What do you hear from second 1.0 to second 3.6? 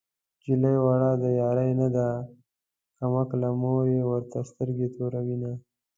د يارۍ نه ده کم عقله